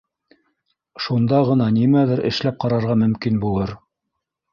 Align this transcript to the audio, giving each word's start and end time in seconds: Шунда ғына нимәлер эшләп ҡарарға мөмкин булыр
Шунда 1.07 1.41
ғына 1.49 1.67
нимәлер 1.75 2.21
эшләп 2.31 2.57
ҡарарға 2.65 2.97
мөмкин 3.03 3.39
булыр 3.45 3.75